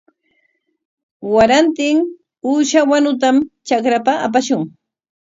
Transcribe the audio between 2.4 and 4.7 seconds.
uusha wanutam trakrapa apashun.